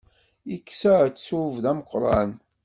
Yekkes 0.49 0.81
uεettub 0.91 1.53
d 1.63 1.65
ameqqran. 1.71 2.31